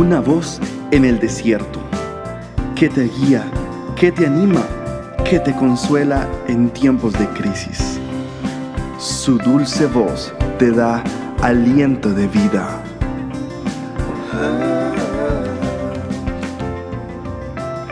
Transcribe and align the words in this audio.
una 0.00 0.18
voz 0.18 0.58
en 0.92 1.04
el 1.04 1.20
desierto, 1.20 1.78
que 2.74 2.88
te 2.88 3.02
guía, 3.02 3.44
que 3.96 4.10
te 4.10 4.26
anima, 4.26 4.66
que 5.28 5.38
te 5.38 5.54
consuela 5.54 6.26
en 6.48 6.70
tiempos 6.70 7.12
de 7.12 7.28
crisis. 7.34 8.00
Su 8.98 9.36
dulce 9.36 9.84
voz 9.84 10.32
te 10.58 10.70
da 10.70 11.04
aliento 11.42 12.14
de 12.14 12.26
vida. 12.28 12.82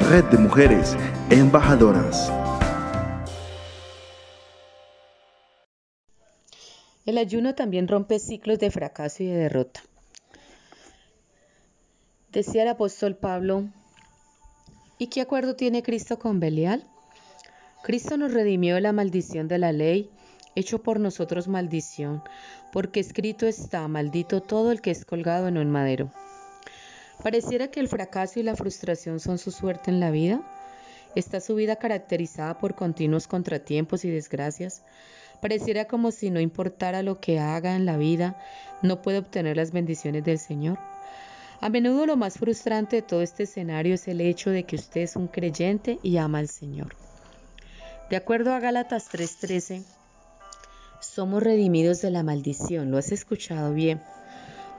Red 0.08 0.24
de 0.30 0.38
Mujeres 0.38 0.96
Embajadoras. 1.28 2.32
El 7.04 7.18
ayuno 7.18 7.54
también 7.54 7.86
rompe 7.86 8.18
ciclos 8.18 8.58
de 8.58 8.70
fracaso 8.70 9.22
y 9.22 9.26
de 9.26 9.36
derrota. 9.36 9.82
Decía 12.38 12.62
el 12.62 12.68
apóstol 12.68 13.16
Pablo, 13.16 13.64
¿y 14.96 15.08
qué 15.08 15.22
acuerdo 15.22 15.56
tiene 15.56 15.82
Cristo 15.82 16.20
con 16.20 16.38
Belial? 16.38 16.84
Cristo 17.82 18.16
nos 18.16 18.32
redimió 18.32 18.76
de 18.76 18.80
la 18.80 18.92
maldición 18.92 19.48
de 19.48 19.58
la 19.58 19.72
ley, 19.72 20.08
hecho 20.54 20.80
por 20.80 21.00
nosotros 21.00 21.48
maldición, 21.48 22.22
porque 22.72 23.00
escrito 23.00 23.48
está, 23.48 23.88
maldito 23.88 24.40
todo 24.40 24.70
el 24.70 24.80
que 24.80 24.92
es 24.92 25.04
colgado 25.04 25.48
en 25.48 25.58
un 25.58 25.68
madero. 25.72 26.12
Pareciera 27.24 27.72
que 27.72 27.80
el 27.80 27.88
fracaso 27.88 28.38
y 28.38 28.44
la 28.44 28.54
frustración 28.54 29.18
son 29.18 29.38
su 29.38 29.50
suerte 29.50 29.90
en 29.90 29.98
la 29.98 30.12
vida. 30.12 30.40
Está 31.16 31.40
su 31.40 31.56
vida 31.56 31.74
caracterizada 31.74 32.56
por 32.60 32.76
continuos 32.76 33.26
contratiempos 33.26 34.04
y 34.04 34.10
desgracias. 34.10 34.84
Pareciera 35.42 35.86
como 35.86 36.12
si 36.12 36.30
no 36.30 36.38
importara 36.38 37.02
lo 37.02 37.18
que 37.18 37.40
haga 37.40 37.74
en 37.74 37.84
la 37.84 37.96
vida, 37.96 38.40
no 38.80 39.02
puede 39.02 39.18
obtener 39.18 39.56
las 39.56 39.72
bendiciones 39.72 40.22
del 40.22 40.38
Señor. 40.38 40.78
A 41.60 41.70
menudo 41.70 42.06
lo 42.06 42.16
más 42.16 42.38
frustrante 42.38 42.96
de 42.96 43.02
todo 43.02 43.20
este 43.20 43.42
escenario 43.42 43.94
es 43.94 44.06
el 44.06 44.20
hecho 44.20 44.50
de 44.50 44.62
que 44.62 44.76
usted 44.76 45.00
es 45.00 45.16
un 45.16 45.26
creyente 45.26 45.98
y 46.04 46.16
ama 46.18 46.38
al 46.38 46.48
Señor. 46.48 46.94
De 48.10 48.16
acuerdo 48.16 48.52
a 48.52 48.60
Gálatas 48.60 49.08
3:13, 49.10 49.82
somos 51.00 51.42
redimidos 51.42 52.00
de 52.00 52.10
la 52.10 52.22
maldición. 52.22 52.92
¿Lo 52.92 52.98
has 52.98 53.10
escuchado 53.10 53.74
bien? 53.74 54.00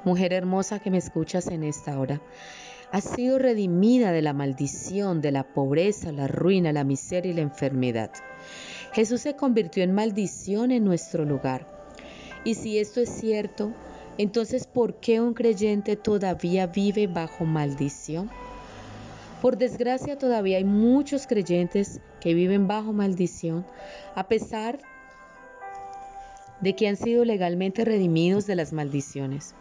Mujer 0.06 0.32
hermosa 0.32 0.80
que 0.80 0.90
me 0.90 0.98
escuchas 1.00 1.48
en 1.48 1.64
esta 1.64 2.00
hora. 2.00 2.22
Has 2.94 3.04
sido 3.04 3.38
redimida 3.40 4.14
de 4.14 4.22
la 4.22 4.32
maldición, 4.32 5.20
de 5.20 5.34
la 5.34 5.44
pobreza, 5.44 6.14
la 6.14 6.28
ruina, 6.28 6.72
la 6.72 6.86
miseria 6.86 7.32
y 7.32 7.36
la 7.36 7.42
enfermedad. 7.42 8.12
Jesús 8.94 9.20
se 9.20 9.36
convirtió 9.36 9.84
en 9.84 9.94
maldición 9.94 10.72
en 10.72 10.86
nuestro 10.86 11.26
lugar. 11.26 11.68
Y 12.46 12.56
si 12.56 12.80
esto 12.80 13.02
es 13.02 13.10
cierto, 13.10 13.74
entonces, 14.20 14.68
¿por 14.68 15.00
qué 15.00 15.22
un 15.22 15.34
creyente 15.34 15.96
todavía 15.96 16.68
vive 16.68 17.08
bajo 17.08 17.46
maldición? 17.46 18.30
Por 19.42 19.58
desgracia, 19.58 20.18
todavía 20.18 20.58
hay 20.58 20.66
muchos 20.66 21.26
creyentes 21.26 22.02
que 22.20 22.34
viven 22.34 22.68
bajo 22.68 22.92
maldición, 22.92 23.66
a 24.16 24.28
pesar 24.28 24.80
de 26.60 26.76
que 26.76 26.90
han 26.90 26.98
sido 26.98 27.24
legalmente 27.24 27.86
redimidos 27.86 28.46
de 28.46 28.58
las 28.58 28.74
maldiciones. 28.74 29.56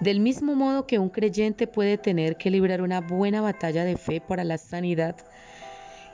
Del 0.00 0.18
mismo 0.18 0.56
modo 0.56 0.84
que 0.84 0.98
un 0.98 1.08
creyente 1.08 1.68
puede 1.68 1.96
tener 1.96 2.36
que 2.36 2.50
librar 2.50 2.82
una 2.82 3.00
buena 3.00 3.40
batalla 3.40 3.84
de 3.84 3.96
fe 3.96 4.20
para 4.20 4.42
la 4.42 4.58
sanidad, 4.58 5.14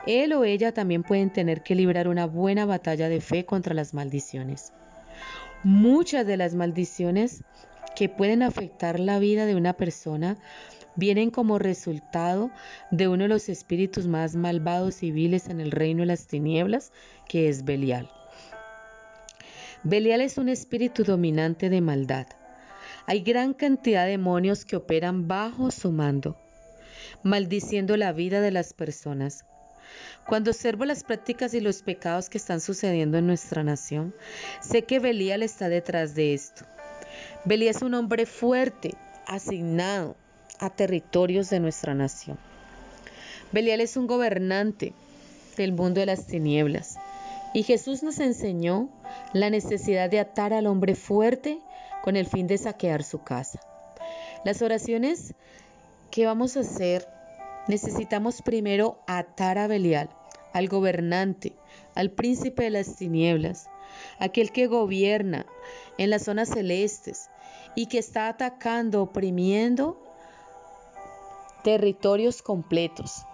él 0.06 0.34
o 0.34 0.44
ella 0.44 0.72
también 0.72 1.04
pueden 1.04 1.30
tener 1.30 1.62
que 1.62 1.74
librar 1.74 2.06
una 2.06 2.26
buena 2.26 2.66
batalla 2.66 3.08
de 3.08 3.22
fe 3.22 3.46
contra 3.46 3.72
las 3.72 3.94
maldiciones. 3.94 4.74
Muchas 5.64 6.26
de 6.26 6.36
las 6.36 6.54
maldiciones 6.54 7.42
que 7.98 8.08
pueden 8.08 8.44
afectar 8.44 9.00
la 9.00 9.18
vida 9.18 9.44
de 9.44 9.56
una 9.56 9.72
persona 9.72 10.36
vienen 10.94 11.32
como 11.32 11.58
resultado 11.58 12.52
de 12.92 13.08
uno 13.08 13.24
de 13.24 13.28
los 13.28 13.48
espíritus 13.48 14.06
más 14.06 14.36
malvados 14.36 15.02
y 15.02 15.10
viles 15.10 15.48
en 15.48 15.58
el 15.58 15.72
reino 15.72 16.02
de 16.02 16.06
las 16.06 16.28
tinieblas, 16.28 16.92
que 17.28 17.48
es 17.48 17.64
Belial. 17.64 18.08
Belial 19.82 20.20
es 20.20 20.38
un 20.38 20.48
espíritu 20.48 21.02
dominante 21.02 21.70
de 21.70 21.80
maldad. 21.80 22.28
Hay 23.06 23.22
gran 23.22 23.52
cantidad 23.52 24.04
de 24.04 24.12
demonios 24.12 24.64
que 24.64 24.76
operan 24.76 25.26
bajo 25.26 25.72
su 25.72 25.90
mando, 25.90 26.36
maldiciendo 27.24 27.96
la 27.96 28.12
vida 28.12 28.40
de 28.40 28.52
las 28.52 28.74
personas. 28.74 29.44
Cuando 30.24 30.52
observo 30.52 30.84
las 30.84 31.02
prácticas 31.02 31.52
y 31.52 31.60
los 31.60 31.82
pecados 31.82 32.30
que 32.30 32.38
están 32.38 32.60
sucediendo 32.60 33.18
en 33.18 33.26
nuestra 33.26 33.64
nación, 33.64 34.14
sé 34.60 34.82
que 34.82 35.00
Belial 35.00 35.42
está 35.42 35.68
detrás 35.68 36.14
de 36.14 36.34
esto. 36.34 36.64
Belí 37.44 37.68
es 37.68 37.82
un 37.82 37.94
hombre 37.94 38.26
fuerte, 38.26 38.94
asignado 39.26 40.16
a 40.58 40.70
territorios 40.70 41.50
de 41.50 41.60
nuestra 41.60 41.94
nación. 41.94 42.38
Belial 43.52 43.80
es 43.80 43.96
un 43.96 44.06
gobernante 44.06 44.92
del 45.56 45.72
mundo 45.72 46.00
de 46.00 46.06
las 46.06 46.26
tinieblas. 46.26 46.96
Y 47.54 47.62
Jesús 47.62 48.02
nos 48.02 48.18
enseñó 48.18 48.88
la 49.32 49.50
necesidad 49.50 50.10
de 50.10 50.20
atar 50.20 50.52
al 50.52 50.66
hombre 50.66 50.94
fuerte 50.94 51.58
con 52.02 52.16
el 52.16 52.26
fin 52.26 52.46
de 52.46 52.58
saquear 52.58 53.02
su 53.02 53.22
casa. 53.22 53.60
Las 54.44 54.60
oraciones 54.60 55.34
que 56.10 56.26
vamos 56.26 56.56
a 56.56 56.60
hacer, 56.60 57.08
necesitamos 57.68 58.42
primero 58.42 58.98
atar 59.06 59.58
a 59.58 59.66
Belial, 59.66 60.10
al 60.52 60.68
gobernante, 60.68 61.54
al 61.94 62.10
príncipe 62.10 62.64
de 62.64 62.70
las 62.70 62.96
tinieblas, 62.96 63.68
aquel 64.18 64.52
que 64.52 64.66
gobierna 64.66 65.46
en 65.96 66.10
las 66.10 66.24
zonas 66.24 66.48
celestes 66.48 67.30
y 67.74 67.86
que 67.86 67.98
está 67.98 68.28
atacando, 68.28 69.02
oprimiendo 69.02 70.02
territorios 71.62 72.42
completos. 72.42 73.24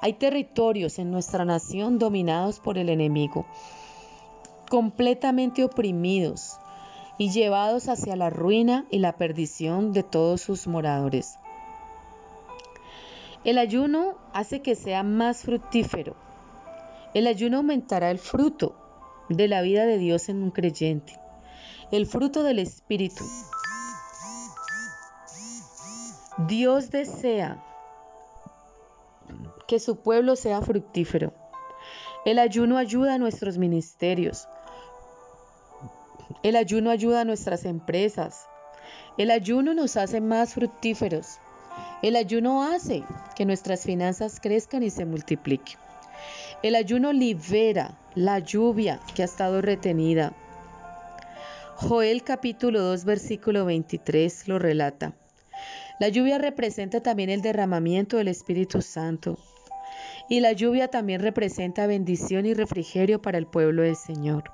Hay 0.00 0.14
territorios 0.14 0.98
en 0.98 1.10
nuestra 1.10 1.44
nación 1.44 1.98
dominados 1.98 2.58
por 2.58 2.78
el 2.78 2.88
enemigo, 2.88 3.46
completamente 4.68 5.64
oprimidos 5.64 6.58
y 7.18 7.30
llevados 7.30 7.88
hacia 7.88 8.16
la 8.16 8.30
ruina 8.30 8.86
y 8.90 8.98
la 8.98 9.16
perdición 9.16 9.92
de 9.92 10.02
todos 10.02 10.40
sus 10.40 10.66
moradores. 10.66 11.38
El 13.44 13.58
ayuno 13.58 14.16
hace 14.32 14.62
que 14.62 14.74
sea 14.74 15.02
más 15.02 15.42
fructífero. 15.42 16.16
El 17.12 17.26
ayuno 17.26 17.58
aumentará 17.58 18.10
el 18.10 18.18
fruto 18.18 18.74
de 19.36 19.48
la 19.48 19.62
vida 19.62 19.86
de 19.86 19.98
Dios 19.98 20.28
en 20.28 20.42
un 20.42 20.50
creyente, 20.50 21.18
el 21.90 22.06
fruto 22.06 22.42
del 22.42 22.58
Espíritu. 22.58 23.24
Dios 26.48 26.90
desea 26.90 27.62
que 29.68 29.78
su 29.78 29.96
pueblo 29.96 30.36
sea 30.36 30.60
fructífero. 30.62 31.32
El 32.24 32.38
ayuno 32.38 32.78
ayuda 32.78 33.14
a 33.14 33.18
nuestros 33.18 33.58
ministerios. 33.58 34.48
El 36.42 36.56
ayuno 36.56 36.90
ayuda 36.90 37.22
a 37.22 37.24
nuestras 37.24 37.64
empresas. 37.64 38.46
El 39.18 39.30
ayuno 39.30 39.74
nos 39.74 39.96
hace 39.96 40.20
más 40.20 40.54
fructíferos. 40.54 41.38
El 42.02 42.16
ayuno 42.16 42.62
hace 42.62 43.04
que 43.34 43.44
nuestras 43.44 43.82
finanzas 43.82 44.40
crezcan 44.40 44.82
y 44.82 44.90
se 44.90 45.04
multipliquen. 45.04 45.78
El 46.62 46.74
ayuno 46.74 47.12
libera 47.12 47.98
la 48.14 48.40
lluvia 48.40 49.00
que 49.14 49.22
ha 49.22 49.24
estado 49.24 49.62
retenida. 49.62 50.34
Joel 51.76 52.22
capítulo 52.22 52.80
2 52.82 53.04
versículo 53.06 53.64
23 53.64 54.48
lo 54.48 54.58
relata. 54.58 55.14
La 55.98 56.08
lluvia 56.08 56.36
representa 56.36 57.02
también 57.02 57.30
el 57.30 57.40
derramamiento 57.40 58.18
del 58.18 58.28
Espíritu 58.28 58.82
Santo. 58.82 59.38
Y 60.28 60.40
la 60.40 60.52
lluvia 60.52 60.88
también 60.88 61.20
representa 61.20 61.86
bendición 61.86 62.44
y 62.44 62.54
refrigerio 62.54 63.22
para 63.22 63.38
el 63.38 63.46
pueblo 63.46 63.82
del 63.82 63.96
Señor. 63.96 64.44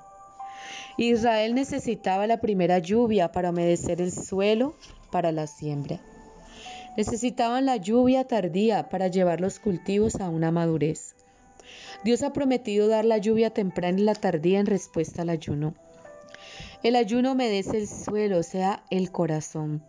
Israel 0.97 1.53
necesitaba 1.53 2.27
la 2.27 2.39
primera 2.39 2.79
lluvia 2.79 3.31
para 3.31 3.49
humedecer 3.49 4.01
el 4.01 4.11
suelo 4.11 4.73
para 5.11 5.31
la 5.31 5.47
siembra. 5.47 5.99
Necesitaban 6.97 7.65
la 7.65 7.77
lluvia 7.77 8.25
tardía 8.25 8.89
para 8.89 9.07
llevar 9.07 9.41
los 9.41 9.59
cultivos 9.59 10.15
a 10.15 10.29
una 10.29 10.51
madurez. 10.51 11.15
Dios 12.03 12.23
ha 12.23 12.33
prometido 12.33 12.87
dar 12.87 13.05
la 13.05 13.17
lluvia 13.17 13.49
temprana 13.49 13.99
y 13.99 14.03
la 14.03 14.15
tardía 14.15 14.59
en 14.59 14.65
respuesta 14.65 15.21
al 15.21 15.29
ayuno. 15.29 15.75
El 16.81 16.95
ayuno 16.95 17.33
humedece 17.33 17.77
el 17.77 17.87
suelo, 17.87 18.37
o 18.37 18.43
sea, 18.43 18.83
el 18.89 19.11
corazón. 19.11 19.83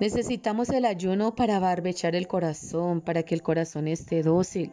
Necesitamos 0.00 0.70
el 0.70 0.84
ayuno 0.86 1.36
para 1.36 1.60
barbechar 1.60 2.16
el 2.16 2.26
corazón, 2.26 3.00
para 3.00 3.22
que 3.22 3.34
el 3.34 3.42
corazón 3.42 3.86
esté 3.86 4.22
dócil, 4.22 4.72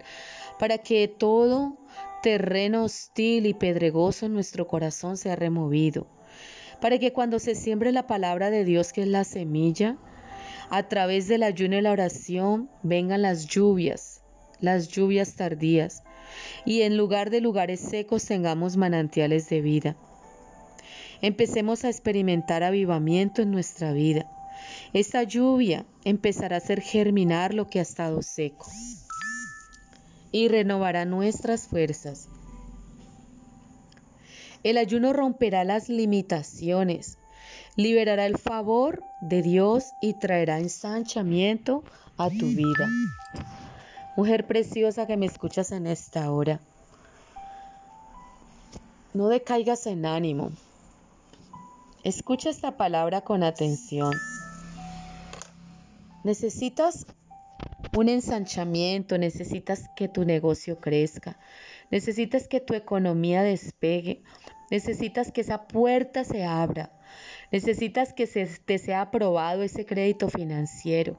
para 0.58 0.80
que 0.80 1.08
todo 1.08 1.78
terreno 2.24 2.86
hostil 2.86 3.46
y 3.46 3.54
pedregoso 3.54 4.26
en 4.26 4.34
nuestro 4.34 4.68
corazón 4.68 5.18
sea 5.18 5.36
removido, 5.36 6.08
para 6.80 6.98
que 6.98 7.14
cuando 7.14 7.38
se 7.38 7.54
siembre 7.54 7.92
la 7.92 8.08
palabra 8.08 8.50
de 8.50 8.64
Dios, 8.64 8.94
que 8.94 9.02
es 9.02 9.08
la 9.08 9.24
semilla, 9.24 9.98
a 10.70 10.88
través 10.88 11.28
del 11.28 11.44
ayuno 11.44 11.78
y 11.78 11.82
la 11.82 11.92
oración 11.92 12.70
vengan 12.82 13.22
las 13.22 13.46
lluvias, 13.46 14.21
las 14.62 14.88
lluvias 14.88 15.36
tardías, 15.36 16.04
y 16.66 16.82
en 16.82 16.98
lugar 16.98 17.30
de 17.30 17.42
lugares 17.42 17.80
secos 17.80 18.26
tengamos 18.26 18.78
manantiales 18.78 19.50
de 19.50 19.62
vida. 19.62 19.96
Empecemos 21.22 21.84
a 21.84 21.90
experimentar 21.90 22.64
avivamiento 22.64 23.42
en 23.42 23.52
nuestra 23.52 23.92
vida. 23.92 24.26
Esa 24.94 25.24
lluvia 25.24 25.86
empezará 26.04 26.56
a 26.56 26.60
hacer 26.60 26.82
germinar 26.82 27.54
lo 27.54 27.68
que 27.68 27.80
ha 27.80 27.84
estado 27.84 28.22
seco 28.22 28.68
y 30.32 30.48
renovará 30.48 31.06
nuestras 31.06 31.68
fuerzas. 31.68 32.28
El 34.64 34.78
ayuno 34.78 35.12
romperá 35.14 35.64
las 35.64 35.90
limitaciones, 35.90 37.18
liberará 37.76 38.26
el 38.26 38.38
favor 38.38 39.04
de 39.22 39.42
Dios 39.42 39.86
y 40.02 40.14
traerá 40.14 40.60
ensanchamiento 40.60 41.84
a 42.18 42.30
tu 42.30 42.48
vida. 42.48 42.88
Mujer 44.16 44.46
preciosa 44.46 45.08
que 45.08 45.18
me 45.18 45.26
escuchas 45.26 45.72
en 45.72 45.88
esta 45.88 46.32
hora, 46.32 46.60
no 49.14 49.30
decaigas 49.30 49.88
en 49.88 50.06
ánimo. 50.06 50.52
Escucha 52.04 52.50
esta 52.50 52.78
palabra 52.78 53.22
con 53.22 53.44
atención. 53.44 54.14
Necesitas 56.24 57.06
un 57.96 58.10
ensanchamiento, 58.10 59.18
necesitas 59.18 59.90
que 59.96 60.08
tu 60.08 60.26
negocio 60.26 60.80
crezca, 60.80 61.38
necesitas 61.90 62.48
que 62.48 62.60
tu 62.60 62.74
economía 62.74 63.44
despegue, 63.44 64.24
necesitas 64.70 65.32
que 65.32 65.42
esa 65.42 65.68
puerta 65.68 66.24
se 66.24 66.46
abra, 66.46 66.92
necesitas 67.52 68.14
que 68.14 68.28
se, 68.28 68.46
te 68.46 68.78
sea 68.78 69.02
aprobado 69.02 69.64
ese 69.64 69.86
crédito 69.86 70.30
financiero, 70.30 71.18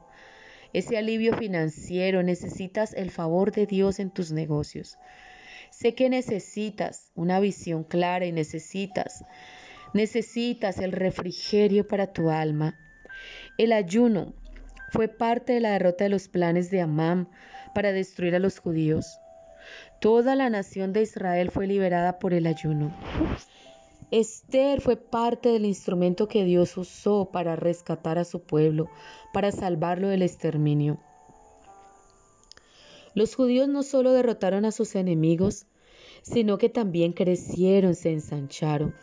ese 0.73 0.97
alivio 0.97 1.37
financiero, 1.37 2.23
necesitas 2.23 2.95
el 2.95 3.11
favor 3.11 3.53
de 3.53 3.67
Dios 3.67 3.99
en 3.99 4.11
tus 4.11 4.33
negocios. 4.33 4.99
Sé 5.71 5.95
que 5.95 6.09
necesitas 6.09 7.11
una 7.15 7.41
visión 7.41 7.85
clara 7.85 8.27
y 8.27 8.33
necesitas, 8.33 9.25
necesitas 9.95 10.79
el 10.79 10.93
refrigerio 10.93 11.87
para 11.87 12.13
tu 12.13 12.31
alma. 12.31 12.79
El 13.59 13.73
ayuno 13.73 14.35
fue 14.91 15.09
parte 15.09 15.55
de 15.55 15.61
la 15.61 15.73
derrota 15.73 16.05
de 16.05 16.11
los 16.11 16.29
planes 16.29 16.71
de 16.71 16.83
Amán 16.83 17.29
para 17.75 17.93
destruir 17.93 18.35
a 18.35 18.39
los 18.39 18.59
judíos. 18.59 19.19
Toda 20.01 20.35
la 20.35 20.51
nación 20.51 20.93
de 20.93 21.03
Israel 21.03 21.51
fue 21.51 21.67
liberada 21.67 22.19
por 22.19 22.35
el 22.35 22.47
ayuno. 22.47 22.95
Esther 24.13 24.83
fue 24.83 24.97
parte 24.97 25.49
del 25.49 25.65
instrumento 25.65 26.29
que 26.29 26.45
Dios 26.45 26.77
usó 26.77 27.31
para 27.33 27.57
rescatar 27.57 28.19
a 28.19 28.27
su 28.27 28.43
pueblo, 28.43 28.91
para 29.33 29.51
salvarlo 29.53 30.09
del 30.09 30.21
exterminio. 30.21 30.99
Los 33.15 33.35
judíos 33.35 33.69
no 33.69 33.83
solo 33.83 34.13
derrotaron 34.13 34.67
a 34.67 34.71
sus 34.71 34.97
enemigos, 34.97 35.65
sino 36.21 36.59
que 36.59 36.69
también 36.69 37.15
crecieron, 37.15 37.95
se 37.95 38.13
ensancharon. 38.13 38.95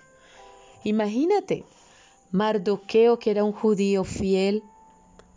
Imagínate, 0.83 1.63
Mardoqueo, 2.31 3.17
que 3.17 3.31
era 3.31 3.43
un 3.43 3.51
judío 3.51 4.03
fiel, 4.03 4.61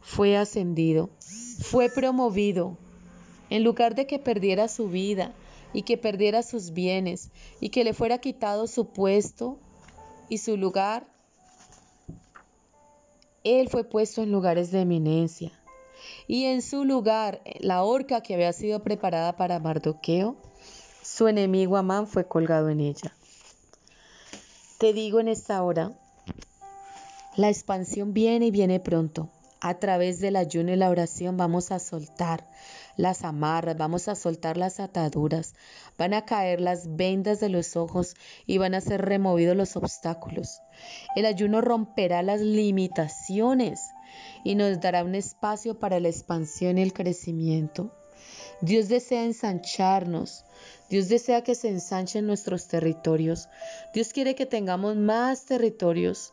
fue 0.02 0.36
ascendido, 0.36 1.08
fue 1.62 1.88
promovido. 1.88 2.76
En 3.48 3.64
lugar 3.64 3.94
de 3.94 4.06
que 4.06 4.18
perdiera 4.18 4.68
su 4.68 4.90
vida 4.90 5.34
y 5.72 5.82
que 5.82 5.96
perdiera 5.96 6.42
sus 6.42 6.72
bienes 6.72 7.30
y 7.60 7.70
que 7.70 7.84
le 7.84 7.94
fuera 7.94 8.18
quitado 8.18 8.66
su 8.66 8.86
puesto 8.86 9.58
y 10.28 10.38
su 10.38 10.56
lugar, 10.56 11.06
él 13.44 13.68
fue 13.68 13.84
puesto 13.84 14.22
en 14.22 14.32
lugares 14.32 14.70
de 14.70 14.80
eminencia. 14.80 15.52
Y 16.26 16.44
en 16.46 16.62
su 16.62 16.84
lugar, 16.84 17.42
la 17.60 17.82
horca 17.82 18.22
que 18.22 18.34
había 18.34 18.52
sido 18.52 18.82
preparada 18.82 19.36
para 19.36 19.58
Mardoqueo, 19.58 20.36
su 21.02 21.28
enemigo 21.28 21.76
Amán 21.76 22.06
fue 22.06 22.26
colgado 22.26 22.68
en 22.68 22.80
ella. 22.80 23.14
Te 24.78 24.92
digo 24.92 25.20
en 25.20 25.28
esta 25.28 25.62
hora, 25.62 25.92
la 27.36 27.48
expansión 27.48 28.12
viene 28.12 28.46
y 28.46 28.50
viene 28.50 28.80
pronto 28.80 29.30
a 29.60 29.78
través 29.78 30.18
del 30.20 30.36
ayuno 30.36 30.72
y 30.72 30.76
la 30.76 30.90
oración 30.90 31.36
vamos 31.36 31.70
a 31.70 31.78
soltar 31.78 32.48
las 32.96 33.24
amarras, 33.24 33.76
vamos 33.76 34.08
a 34.08 34.14
soltar 34.14 34.56
las 34.56 34.80
ataduras, 34.80 35.54
van 35.98 36.14
a 36.14 36.24
caer 36.24 36.60
las 36.60 36.96
vendas 36.96 37.40
de 37.40 37.48
los 37.48 37.76
ojos 37.76 38.14
y 38.46 38.58
van 38.58 38.74
a 38.74 38.80
ser 38.80 39.02
removidos 39.02 39.56
los 39.56 39.76
obstáculos. 39.76 40.60
El 41.16 41.26
ayuno 41.26 41.60
romperá 41.60 42.22
las 42.22 42.40
limitaciones 42.40 43.80
y 44.44 44.54
nos 44.54 44.80
dará 44.80 45.04
un 45.04 45.14
espacio 45.14 45.78
para 45.78 46.00
la 46.00 46.08
expansión 46.08 46.78
y 46.78 46.82
el 46.82 46.92
crecimiento. 46.92 47.96
Dios 48.60 48.88
desea 48.88 49.24
ensancharnos, 49.24 50.44
Dios 50.88 51.08
desea 51.08 51.42
que 51.42 51.54
se 51.54 51.68
ensanchen 51.68 52.26
nuestros 52.26 52.68
territorios, 52.68 53.48
Dios 53.92 54.12
quiere 54.12 54.36
que 54.36 54.46
tengamos 54.46 54.96
más 54.96 55.46
territorios, 55.46 56.32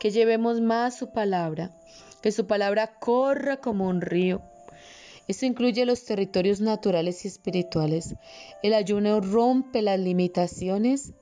que 0.00 0.10
llevemos 0.10 0.60
más 0.60 0.96
su 0.96 1.12
palabra 1.12 1.78
que 2.20 2.32
su 2.32 2.46
palabra 2.46 2.98
corra 2.98 3.58
como 3.58 3.86
un 3.86 4.00
río. 4.00 4.42
Esto 5.28 5.44
incluye 5.44 5.84
los 5.84 6.04
territorios 6.04 6.60
naturales 6.60 7.24
y 7.24 7.28
espirituales. 7.28 8.14
El 8.62 8.72
ayuno 8.72 9.20
rompe 9.20 9.82
las 9.82 10.00
limitaciones 10.00 11.12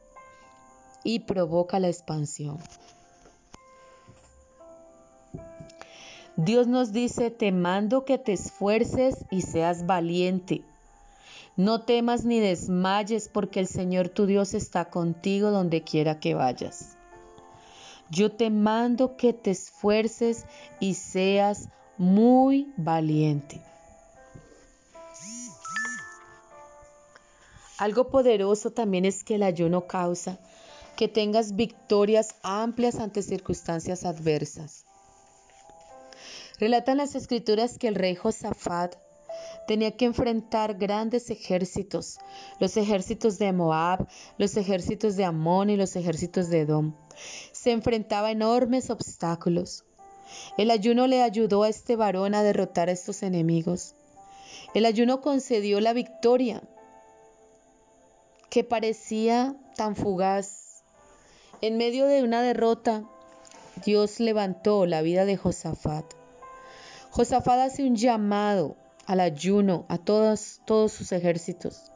y 1.03 1.21
provoca 1.21 1.81
la 1.81 1.89
expansión. 1.89 2.59
Dios 6.37 6.67
nos 6.67 6.93
dice, 6.93 7.31
te 7.31 7.51
mando 7.51 8.05
que 8.05 8.19
te 8.19 8.33
esfuerces 8.33 9.25
y 9.31 9.43
seas 9.43 9.87
valiente. 9.87 10.63
No 11.57 11.81
temas 11.81 12.25
ni 12.25 12.39
desmayes 12.39 13.29
porque 13.29 13.59
el 13.59 13.67
Señor 13.67 14.11
tu 14.11 14.27
Dios 14.27 14.55
está 14.55 14.91
contigo 14.91 15.51
donde 15.51 15.83
quiera 15.83 16.21
que 16.21 16.35
vayas. 16.35 16.97
Yo 18.11 18.31
te 18.31 18.51
mando 18.51 19.17
que 19.17 19.33
te 19.33 19.51
esfuerces 19.51 20.45
y 20.79 20.95
seas 20.95 21.71
muy 21.97 22.73
valiente. 22.77 23.66
Algo 27.79 28.09
poderoso 28.09 28.71
también 28.71 29.05
es 29.05 29.23
que 29.23 29.35
el 29.35 29.43
ayuno 29.43 29.87
causa 29.87 30.39
que 30.97 31.09
tengas 31.09 31.57
victorias 31.57 32.35
amplias 32.43 32.97
ante 32.97 33.23
circunstancias 33.23 34.05
adversas. 34.05 34.87
Relatan 36.59 36.97
las 36.97 37.15
escrituras 37.15 37.77
que 37.77 37.89
el 37.89 37.95
rey 37.95 38.15
Josafat 38.15 38.97
tenía 39.67 39.95
que 39.95 40.07
enfrentar 40.07 40.79
grandes 40.79 41.29
ejércitos, 41.29 42.19
los 42.61 42.79
ejércitos 42.79 43.39
de 43.39 43.53
Moab, 43.53 44.09
los 44.39 44.57
ejércitos 44.57 45.17
de 45.17 45.25
Amón 45.25 45.69
y 45.69 45.77
los 45.77 45.97
ejércitos 45.97 46.49
de 46.49 46.61
Edom 46.61 46.95
se 47.53 47.73
enfrentaba 47.73 48.29
a 48.29 48.33
enormes 48.33 48.91
obstáculos. 48.91 49.85
El 50.57 50.71
ayuno 50.71 51.07
le 51.07 51.23
ayudó 51.23 51.63
a 51.63 51.69
este 51.69 51.97
varón 51.97 52.35
a 52.35 52.43
derrotar 52.43 52.89
a 52.89 52.93
estos 52.93 53.23
enemigos. 53.23 53.95
El 54.75 54.87
ayuno 54.87 55.21
concedió 55.21 55.81
la 55.81 55.93
victoria 55.93 56.63
que 58.51 58.65
parecía 58.65 59.57
tan 59.77 59.97
fugaz. 59.97 60.83
En 61.61 61.77
medio 61.77 62.07
de 62.07 62.23
una 62.23 62.43
derrota, 62.43 63.05
Dios 63.85 64.21
levantó 64.21 64.87
la 64.87 65.03
vida 65.03 65.25
de 65.25 65.37
Josafat. 65.37 66.05
Josafat 67.11 67.61
hace 67.61 67.85
un 67.85 67.97
llamado 67.97 68.77
al 69.07 69.21
ayuno 69.21 69.87
a 69.89 69.99
todos, 69.99 70.61
todos 70.67 70.93
sus 70.93 71.13
ejércitos. 71.13 71.93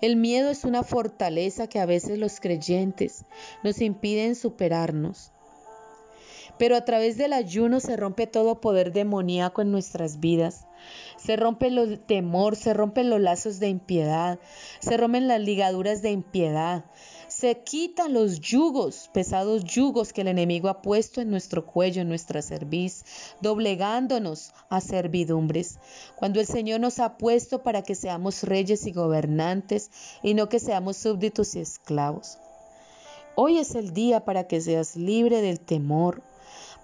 El 0.00 0.16
miedo 0.16 0.50
es 0.50 0.64
una 0.64 0.82
fortaleza 0.82 1.66
que 1.66 1.78
a 1.78 1.86
veces 1.86 2.18
los 2.18 2.40
creyentes 2.40 3.24
nos 3.62 3.80
impiden 3.80 4.34
superarnos. 4.34 5.32
Pero 6.60 6.76
a 6.76 6.84
través 6.84 7.16
del 7.16 7.32
ayuno 7.32 7.80
se 7.80 7.96
rompe 7.96 8.26
todo 8.26 8.60
poder 8.60 8.92
demoníaco 8.92 9.62
en 9.62 9.72
nuestras 9.72 10.20
vidas. 10.20 10.66
Se 11.16 11.36
rompe 11.36 11.68
el 11.68 11.98
temor, 12.00 12.54
se 12.54 12.74
rompen 12.74 13.08
los 13.08 13.18
lazos 13.18 13.60
de 13.60 13.70
impiedad, 13.70 14.38
se 14.80 14.98
rompen 14.98 15.26
las 15.26 15.40
ligaduras 15.40 16.02
de 16.02 16.10
impiedad, 16.10 16.84
se 17.28 17.62
quitan 17.62 18.12
los 18.12 18.40
yugos, 18.40 19.08
pesados 19.14 19.64
yugos 19.64 20.12
que 20.12 20.20
el 20.20 20.28
enemigo 20.28 20.68
ha 20.68 20.82
puesto 20.82 21.22
en 21.22 21.30
nuestro 21.30 21.64
cuello, 21.64 22.02
en 22.02 22.10
nuestra 22.10 22.42
cerviz, 22.42 23.06
doblegándonos 23.40 24.52
a 24.68 24.82
servidumbres. 24.82 25.78
Cuando 26.14 26.40
el 26.40 26.46
Señor 26.46 26.80
nos 26.80 26.98
ha 26.98 27.16
puesto 27.16 27.62
para 27.62 27.80
que 27.80 27.94
seamos 27.94 28.42
reyes 28.42 28.86
y 28.86 28.92
gobernantes 28.92 29.90
y 30.22 30.34
no 30.34 30.50
que 30.50 30.58
seamos 30.58 30.98
súbditos 30.98 31.54
y 31.54 31.60
esclavos. 31.60 32.36
Hoy 33.34 33.56
es 33.56 33.74
el 33.74 33.94
día 33.94 34.26
para 34.26 34.46
que 34.46 34.60
seas 34.60 34.96
libre 34.96 35.40
del 35.40 35.58
temor, 35.60 36.22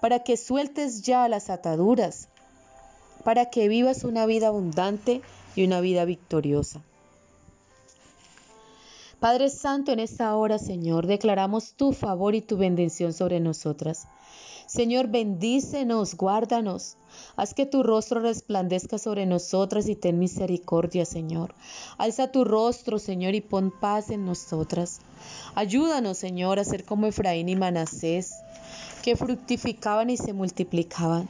para 0.01 0.19
que 0.19 0.37
sueltes 0.37 1.01
ya 1.01 1.27
las 1.27 1.49
ataduras, 1.49 2.29
para 3.23 3.49
que 3.49 3.67
vivas 3.67 4.03
una 4.03 4.25
vida 4.25 4.47
abundante 4.47 5.21
y 5.55 5.65
una 5.65 5.81
vida 5.81 6.05
victoriosa. 6.05 6.81
Padre 9.19 9.49
Santo, 9.49 9.91
en 9.91 9.99
esta 9.99 10.35
hora, 10.35 10.59
Señor, 10.59 11.07
declaramos 11.07 11.73
tu 11.73 11.91
favor 11.91 12.35
y 12.35 12.41
tu 12.41 12.57
bendición 12.57 13.13
sobre 13.13 13.39
nosotras. 13.39 14.07
Señor, 14.67 15.07
bendícenos, 15.07 16.15
guárdanos. 16.15 16.97
Haz 17.37 17.53
que 17.53 17.65
tu 17.65 17.83
rostro 17.83 18.19
resplandezca 18.19 18.97
sobre 18.97 19.25
nosotras 19.25 19.87
y 19.87 19.95
ten 19.95 20.19
misericordia, 20.19 21.05
Señor. 21.05 21.55
Alza 21.97 22.33
tu 22.33 22.43
rostro, 22.43 22.99
Señor, 22.99 23.33
y 23.33 23.39
pon 23.39 23.71
paz 23.71 24.09
en 24.09 24.25
nosotras. 24.25 24.99
Ayúdanos, 25.55 26.17
Señor, 26.17 26.59
a 26.59 26.65
ser 26.65 26.83
como 26.83 27.07
Efraín 27.07 27.47
y 27.47 27.55
Manasés, 27.55 28.33
que 29.03 29.15
fructificaban 29.15 30.09
y 30.09 30.17
se 30.17 30.33
multiplicaban. 30.33 31.29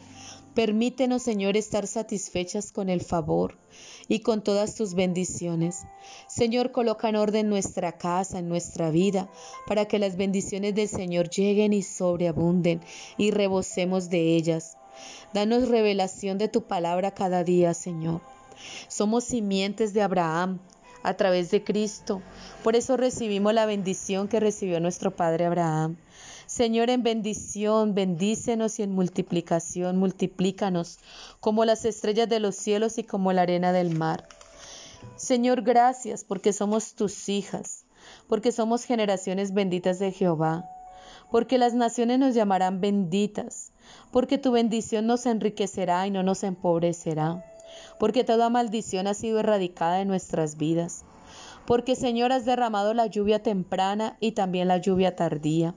Permítenos, 0.57 1.21
Señor, 1.21 1.55
estar 1.55 1.85
satisfechas 1.85 2.71
con 2.71 2.89
el 2.89 3.01
favor 3.01 3.59
y 4.07 4.21
con 4.21 4.43
todas 4.43 4.73
tus 4.73 4.95
bendiciones. 4.95 5.85
Señor, 6.25 6.71
coloca 6.71 7.09
en 7.09 7.15
orden 7.15 7.47
nuestra 7.47 7.91
casa, 7.91 8.39
en 8.39 8.49
nuestra 8.49 8.89
vida, 8.89 9.29
para 9.67 9.85
que 9.85 9.99
las 9.99 10.17
bendiciones 10.17 10.73
del 10.73 10.87
Señor 10.87 11.29
lleguen 11.29 11.73
y 11.73 11.83
sobreabunden 11.83 12.81
y 13.19 13.29
rebosemos 13.29 14.09
de 14.09 14.35
ellas. 14.35 14.79
Danos 15.31 15.69
revelación 15.69 16.39
de 16.39 16.47
tu 16.47 16.63
palabra 16.63 17.11
cada 17.11 17.43
día, 17.43 17.75
Señor. 17.75 18.21
Somos 18.87 19.25
simientes 19.25 19.93
de 19.93 20.01
Abraham 20.01 20.57
a 21.03 21.13
través 21.13 21.51
de 21.51 21.63
Cristo. 21.63 22.23
Por 22.63 22.75
eso 22.75 22.97
recibimos 22.97 23.53
la 23.53 23.67
bendición 23.67 24.27
que 24.27 24.39
recibió 24.39 24.79
nuestro 24.79 25.15
Padre 25.15 25.45
Abraham. 25.45 25.97
Señor, 26.47 26.89
en 26.89 27.03
bendición, 27.03 27.93
bendícenos 27.93 28.79
y 28.79 28.83
en 28.83 28.93
multiplicación, 28.93 29.97
multiplícanos 29.97 30.97
como 31.41 31.65
las 31.65 31.83
estrellas 31.83 32.29
de 32.29 32.39
los 32.39 32.55
cielos 32.55 32.97
y 32.97 33.03
como 33.03 33.33
la 33.33 33.41
arena 33.41 33.73
del 33.73 33.93
mar. 33.93 34.29
Señor, 35.17 35.61
gracias 35.61 36.23
porque 36.23 36.53
somos 36.53 36.93
tus 36.93 37.27
hijas, 37.27 37.83
porque 38.29 38.53
somos 38.53 38.85
generaciones 38.85 39.53
benditas 39.53 39.99
de 39.99 40.13
Jehová, 40.13 40.69
porque 41.31 41.57
las 41.57 41.73
naciones 41.73 42.17
nos 42.17 42.33
llamarán 42.33 42.79
benditas, 42.79 43.73
porque 44.13 44.37
tu 44.37 44.53
bendición 44.53 45.05
nos 45.05 45.25
enriquecerá 45.25 46.07
y 46.07 46.11
no 46.11 46.23
nos 46.23 46.43
empobrecerá, 46.43 47.43
porque 47.99 48.23
toda 48.23 48.49
maldición 48.49 49.07
ha 49.07 49.13
sido 49.13 49.41
erradicada 49.41 49.97
de 49.97 50.05
nuestras 50.05 50.55
vidas, 50.55 51.03
porque 51.65 51.97
Señor 51.97 52.31
has 52.31 52.45
derramado 52.45 52.93
la 52.93 53.07
lluvia 53.07 53.43
temprana 53.43 54.15
y 54.21 54.31
también 54.31 54.69
la 54.69 54.77
lluvia 54.77 55.17
tardía 55.17 55.75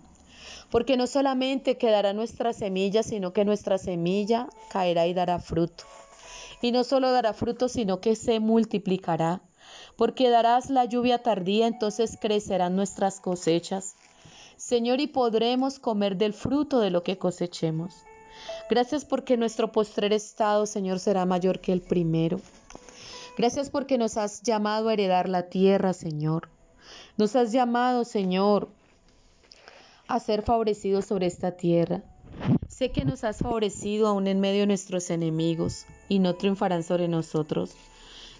porque 0.70 0.96
no 0.96 1.06
solamente 1.06 1.76
quedará 1.76 2.12
nuestra 2.12 2.52
semilla, 2.52 3.02
sino 3.02 3.32
que 3.32 3.44
nuestra 3.44 3.78
semilla 3.78 4.48
caerá 4.70 5.06
y 5.06 5.14
dará 5.14 5.38
fruto. 5.38 5.84
Y 6.62 6.72
no 6.72 6.84
solo 6.84 7.10
dará 7.10 7.32
fruto, 7.32 7.68
sino 7.68 8.00
que 8.00 8.16
se 8.16 8.38
multiplicará, 8.38 9.42
porque 9.96 10.30
darás 10.30 10.70
la 10.70 10.84
lluvia 10.84 11.22
tardía, 11.22 11.66
entonces 11.66 12.18
crecerán 12.20 12.76
nuestras 12.76 13.20
cosechas. 13.20 13.96
Señor, 14.56 15.00
y 15.00 15.06
podremos 15.06 15.78
comer 15.78 16.16
del 16.16 16.34
fruto 16.34 16.80
de 16.80 16.90
lo 16.90 17.02
que 17.02 17.18
cosechemos. 17.18 18.04
Gracias 18.68 19.04
porque 19.04 19.36
nuestro 19.36 19.72
postrer 19.72 20.12
estado, 20.12 20.66
Señor, 20.66 20.98
será 20.98 21.24
mayor 21.26 21.60
que 21.60 21.72
el 21.72 21.80
primero. 21.80 22.40
Gracias 23.36 23.70
porque 23.70 23.98
nos 23.98 24.16
has 24.16 24.42
llamado 24.42 24.88
a 24.88 24.92
heredar 24.92 25.28
la 25.28 25.48
tierra, 25.48 25.92
Señor. 25.92 26.48
Nos 27.16 27.36
has 27.36 27.52
llamado, 27.52 28.04
Señor, 28.04 28.68
a 30.10 30.18
ser 30.18 30.42
favorecidos 30.42 31.06
sobre 31.06 31.26
esta 31.26 31.52
tierra. 31.52 32.02
Sé 32.68 32.90
que 32.90 33.04
nos 33.04 33.22
has 33.22 33.38
favorecido 33.38 34.08
aún 34.08 34.26
en 34.26 34.40
medio 34.40 34.60
de 34.60 34.66
nuestros 34.66 35.08
enemigos 35.10 35.86
y 36.08 36.18
no 36.18 36.34
triunfarán 36.34 36.82
sobre 36.82 37.06
nosotros. 37.06 37.70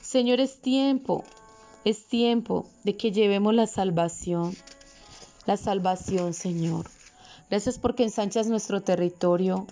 Señor, 0.00 0.40
es 0.40 0.60
tiempo, 0.60 1.24
es 1.84 2.06
tiempo 2.08 2.66
de 2.82 2.96
que 2.96 3.12
llevemos 3.12 3.54
la 3.54 3.68
salvación, 3.68 4.56
la 5.46 5.56
salvación, 5.56 6.34
Señor. 6.34 6.86
Gracias 7.48 7.78
porque 7.78 8.02
ensanchas 8.02 8.48
nuestro 8.48 8.82
territorio 8.82 9.66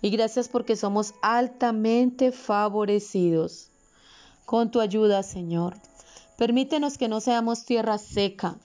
y 0.00 0.10
gracias 0.10 0.48
porque 0.48 0.76
somos 0.76 1.14
altamente 1.22 2.30
favorecidos. 2.30 3.70
Con 4.44 4.70
tu 4.70 4.80
ayuda, 4.80 5.24
Señor, 5.24 5.74
permítenos 6.36 6.98
que 6.98 7.08
no 7.08 7.20
seamos 7.20 7.64
tierra 7.64 7.98
seca, 7.98 8.58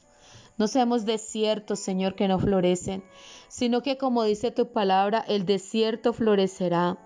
no 0.57 0.67
seamos 0.67 1.05
desiertos, 1.05 1.79
Señor, 1.79 2.15
que 2.15 2.27
no 2.27 2.39
florecen, 2.39 3.03
sino 3.47 3.81
que 3.81 3.97
como 3.97 4.23
dice 4.23 4.51
tu 4.51 4.71
palabra, 4.71 5.23
el 5.27 5.45
desierto 5.45 6.13
florecerá. 6.13 6.97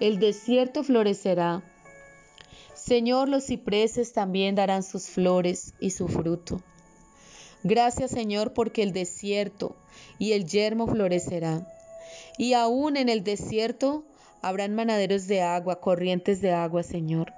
El 0.00 0.18
desierto 0.18 0.84
florecerá. 0.84 1.62
Señor, 2.74 3.28
los 3.28 3.46
cipreses 3.46 4.12
también 4.12 4.54
darán 4.54 4.82
sus 4.82 5.06
flores 5.06 5.74
y 5.80 5.90
su 5.90 6.08
fruto. 6.08 6.60
Gracias, 7.64 8.12
Señor, 8.12 8.52
porque 8.52 8.82
el 8.82 8.92
desierto 8.92 9.74
y 10.18 10.32
el 10.32 10.46
yermo 10.46 10.86
florecerá. 10.86 11.66
Y 12.36 12.52
aún 12.52 12.96
en 12.96 13.08
el 13.08 13.24
desierto 13.24 14.04
habrán 14.42 14.74
manaderos 14.74 15.26
de 15.26 15.42
agua, 15.42 15.80
corrientes 15.80 16.40
de 16.40 16.52
agua, 16.52 16.82
Señor. 16.82 17.32